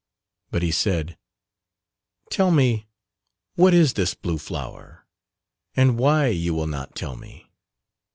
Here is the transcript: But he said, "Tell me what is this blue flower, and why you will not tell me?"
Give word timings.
But 0.49 0.63
he 0.63 0.71
said, 0.71 1.15
"Tell 2.31 2.49
me 2.49 2.87
what 3.53 3.71
is 3.71 3.93
this 3.93 4.15
blue 4.15 4.39
flower, 4.39 5.05
and 5.75 5.95
why 5.99 6.29
you 6.29 6.55
will 6.55 6.65
not 6.65 6.95
tell 6.95 7.15
me?" 7.15 7.51